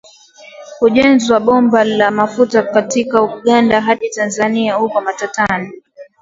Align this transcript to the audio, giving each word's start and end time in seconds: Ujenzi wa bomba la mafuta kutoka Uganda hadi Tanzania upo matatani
Ujenzi 0.81 1.33
wa 1.33 1.39
bomba 1.39 1.83
la 1.83 2.11
mafuta 2.11 2.63
kutoka 2.63 3.21
Uganda 3.23 3.81
hadi 3.81 4.09
Tanzania 4.09 4.79
upo 4.79 5.01
matatani 5.01 5.71